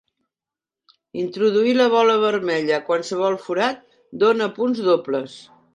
[1.23, 3.87] Introduir la bola vermella a qualsevol forat
[4.27, 5.43] dona punts dobles.